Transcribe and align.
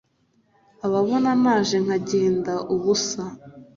Ababona 0.85 1.31
naje 1.43 1.77
nkagenda 1.85 2.53
ubusa, 2.73 3.23